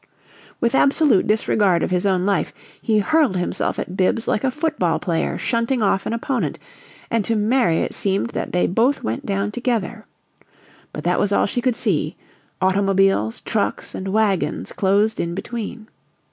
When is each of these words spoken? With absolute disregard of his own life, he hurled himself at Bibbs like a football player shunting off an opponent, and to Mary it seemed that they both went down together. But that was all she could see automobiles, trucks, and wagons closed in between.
With 0.59 0.73
absolute 0.73 1.27
disregard 1.27 1.83
of 1.83 1.91
his 1.91 2.07
own 2.07 2.25
life, 2.25 2.53
he 2.81 2.97
hurled 2.97 3.37
himself 3.37 3.77
at 3.77 3.95
Bibbs 3.95 4.27
like 4.27 4.43
a 4.43 4.49
football 4.49 4.97
player 4.97 5.37
shunting 5.37 5.83
off 5.83 6.07
an 6.07 6.13
opponent, 6.13 6.57
and 7.11 7.23
to 7.23 7.35
Mary 7.35 7.81
it 7.81 7.93
seemed 7.93 8.31
that 8.31 8.51
they 8.51 8.65
both 8.65 9.03
went 9.03 9.27
down 9.27 9.51
together. 9.51 10.07
But 10.91 11.03
that 11.03 11.19
was 11.19 11.31
all 11.31 11.45
she 11.45 11.61
could 11.61 11.75
see 11.75 12.15
automobiles, 12.59 13.41
trucks, 13.41 13.93
and 13.93 14.07
wagons 14.07 14.71
closed 14.71 15.19
in 15.19 15.35
between. 15.35 15.87